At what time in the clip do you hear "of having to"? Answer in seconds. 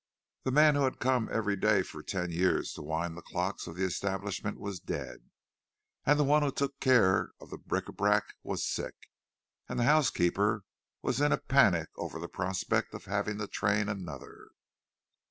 12.95-13.45